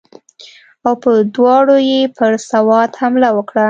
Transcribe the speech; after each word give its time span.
او 0.85 0.93
په 1.03 1.11
دواړو 1.35 1.75
یې 1.89 2.01
پر 2.17 2.31
سوات 2.51 2.91
حمله 3.01 3.29
وکړه. 3.33 3.59